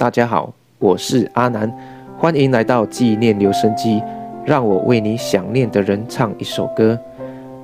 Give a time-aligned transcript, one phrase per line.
[0.00, 1.70] 大家好，我是阿南，
[2.16, 4.02] 欢迎来到纪念留声机，
[4.46, 6.98] 让我为你想念的人唱一首歌。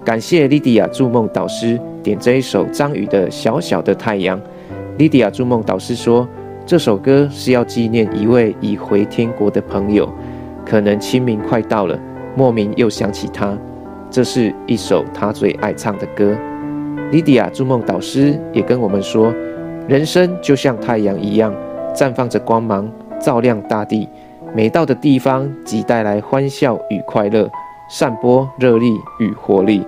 [0.04, 4.38] 感谢莉迪亚筑梦导师点这一首张宇的《小小的太阳》。
[4.98, 6.28] 莉迪亚筑梦导师说，
[6.66, 10.06] 这首歌是要纪念一位已回天国的朋友，
[10.62, 11.98] 可能清明快到了，
[12.36, 13.56] 莫名又想起他，
[14.10, 16.36] 这是一首他最爱唱的歌。
[17.10, 19.32] 莉迪亚筑梦导师也跟我们说，
[19.88, 21.50] 人生就像太阳一样，
[21.96, 22.86] 绽放着光芒，
[23.18, 24.06] 照亮大地，
[24.54, 27.50] 每到的地方即带来欢笑与快乐，
[27.88, 29.82] 散播热力与活力。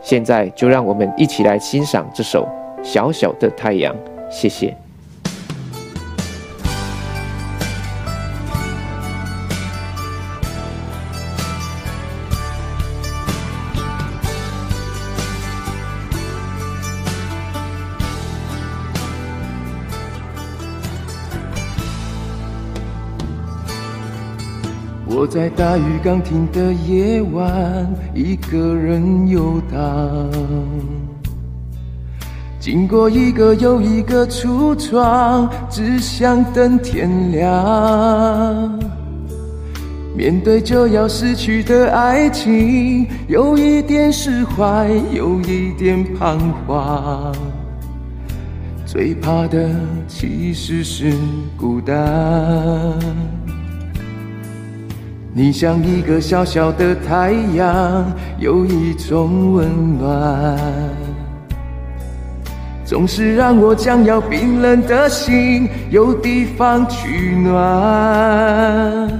[0.00, 2.46] 现在就让我们一起来欣赏这首
[2.84, 3.92] 《小小的太阳》，
[4.30, 4.83] 谢谢。
[25.16, 30.28] 我在大雨刚停的夜晚，一个人游荡，
[32.58, 38.76] 经过一个又一个橱窗，只想等天亮。
[40.16, 47.32] 面对就要失去的爱情，有一点释怀，有一点彷徨。
[48.84, 49.70] 最怕的
[50.08, 51.14] 其实是
[51.56, 51.94] 孤单。
[55.36, 58.06] 你像一个小小的太阳，
[58.38, 60.56] 有一种温暖，
[62.84, 69.10] 总是让我将要冰冷的心有地方取暖。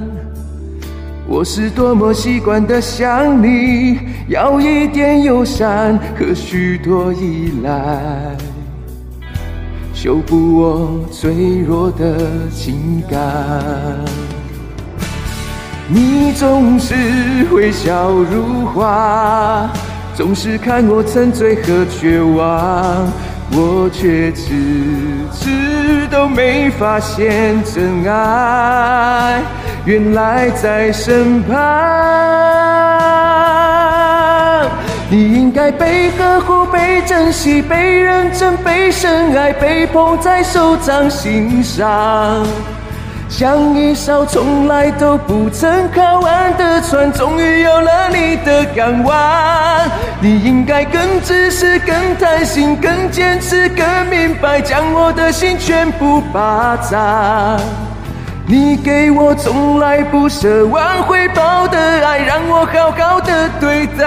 [1.26, 3.98] 我是多么习惯的想你，
[4.28, 8.36] 要一点友善和许多依赖，
[9.92, 13.20] 修补我脆弱的情感。
[15.96, 16.92] 你总是
[17.52, 19.70] 微笑如花，
[20.12, 23.06] 总是看我沉醉和绝望，
[23.52, 24.50] 我却迟
[25.32, 29.40] 迟都没发现真爱，
[29.84, 31.54] 原来在身旁。
[35.08, 42.44] 你应该被呵护、被珍惜、被认真、被深爱、被捧在手掌心上。
[43.28, 49.90] 像一艘从来都不曾靠岸的船，终于有了你的港湾。
[50.20, 57.58] 你应该更自私、更贪心、更坚持、更明白，将我的心全部霸占。
[58.46, 64.04] 你给我从来不奢望回报的爱，让我好好的对待。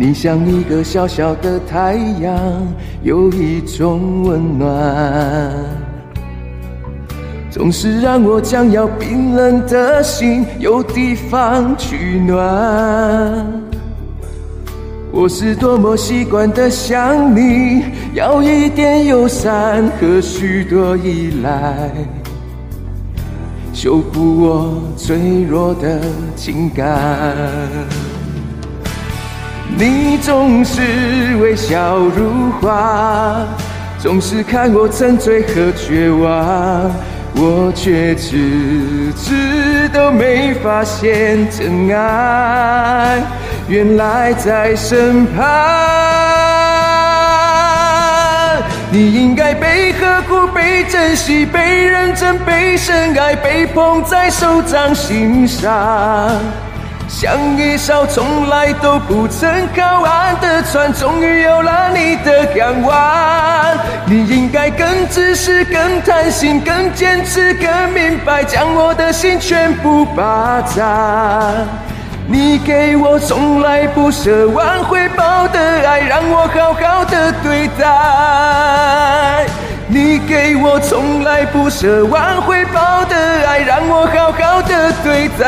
[0.00, 2.40] 你像一个小小的太阳，
[3.02, 5.52] 有一种温暖，
[7.50, 13.44] 总是让我将要冰冷的心有地方取暖。
[15.10, 17.82] 我是多么习惯的想你，
[18.14, 21.90] 要一点友善和许多依赖，
[23.72, 26.00] 修补我脆弱的
[26.36, 27.97] 情感。
[29.76, 30.80] 你总是
[31.40, 33.46] 微笑如花，
[33.98, 36.90] 总是看我沉醉和绝望，
[37.34, 43.22] 我却迟迟都没发现真爱，
[43.68, 45.44] 原来在身旁。
[48.90, 55.70] 你应该被呵护、被珍惜、被认真、被深爱、被捧在手掌心上。
[57.08, 63.76] 像一艘从来都不曾靠岸的船，终于有了你的港湾。
[64.06, 71.66] 你应该更自私、更贪心、更坚持、更明白，将我的心全部霸占。
[72.26, 79.46] 你给我从来不奢望回报的爱，让我好好的对待。
[79.98, 85.44] 你给我从来不奢望回报的爱，让我好好的对待。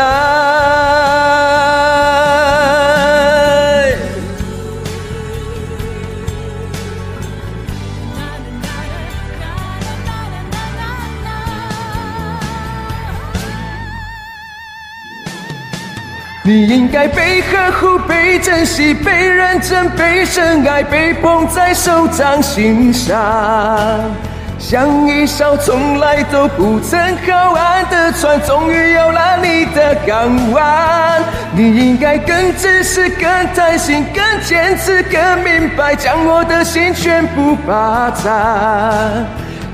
[16.42, 24.29] 你应该被呵护、被珍惜、被认真、被深爱、被捧在手掌心上。
[24.60, 31.22] 像一艘从来都不曾靠岸的船，终于有了你的港湾。
[31.52, 39.26] 你应该更自私、更贪心、更坚持、更明白，将我的心全部霸占。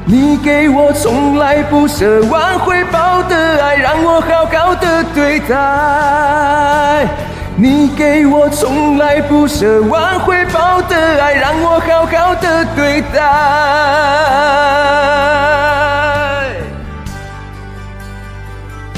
[0.05, 7.09] 你给我从来不奢望回报的爱，让我好好的对待。
[7.59, 13.17] 你给我从来不奢望回报的爱，让我好好的对待。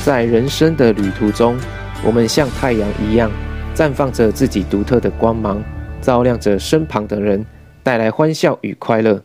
[0.04, 1.56] 在人生的旅途中，
[2.02, 3.30] 我们像太阳一样，
[3.76, 5.62] 绽放着自己独特的光芒，
[6.00, 7.46] 照亮着身旁的人，
[7.84, 9.22] 带来欢笑与快乐。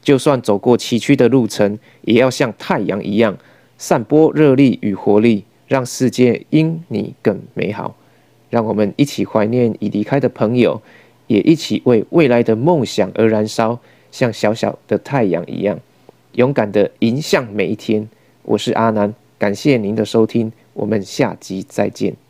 [0.00, 3.36] 就算走过崎岖的路程，也要像太阳一样，
[3.78, 7.94] 散播热力与活力，让世界因你更美好。
[8.52, 10.82] 让我们一起怀念已离开的朋友，
[11.26, 13.78] 也一起为未来的梦想而燃烧，
[14.10, 15.80] 像小小的太阳一样，
[16.32, 18.06] 勇敢的迎向每一天。
[18.42, 22.21] 我是阿南，感谢您的收听，我们下集再见。